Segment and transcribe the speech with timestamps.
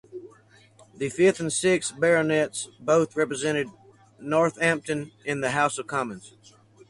[0.97, 3.67] The fifth and sixth Baronets both represented
[4.19, 6.33] Northampton in the House of Commons.